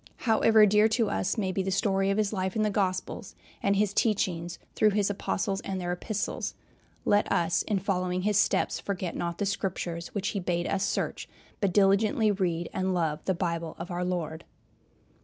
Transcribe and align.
However 0.25 0.65
dear 0.65 0.87
to 0.87 1.11
us 1.11 1.37
may 1.37 1.51
be 1.51 1.61
the 1.61 1.69
story 1.69 2.09
of 2.09 2.17
his 2.17 2.33
life 2.33 2.55
in 2.55 2.63
the 2.63 2.71
Gospels 2.71 3.35
and 3.61 3.75
his 3.75 3.93
teachings 3.93 4.57
through 4.73 4.89
his 4.89 5.11
Apostles 5.11 5.61
and 5.61 5.79
their 5.79 5.91
Epistles, 5.91 6.55
let 7.05 7.31
us 7.31 7.61
in 7.61 7.77
following 7.77 8.23
his 8.23 8.35
steps 8.39 8.79
forget 8.79 9.15
not 9.15 9.37
"the 9.37 9.45
Scriptures" 9.45 10.07
which 10.15 10.29
he 10.29 10.39
bade 10.39 10.65
us 10.65 10.83
search, 10.83 11.29
but 11.59 11.71
diligently 11.71 12.31
read 12.31 12.67
and 12.73 12.95
love 12.95 13.23
the 13.25 13.35
Bible 13.35 13.75
of 13.77 13.91
our 13.91 14.03
Lord. 14.03 14.43